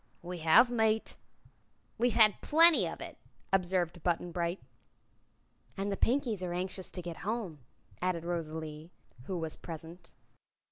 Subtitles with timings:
[0.23, 1.15] "We have, mate."
[1.99, 3.19] "We've had plenty of it,"
[3.53, 4.59] observed Button Bright.
[5.77, 7.59] "And the Pinkies are anxious to get home,"
[8.01, 8.89] added Rosalie,
[9.25, 10.13] who was present.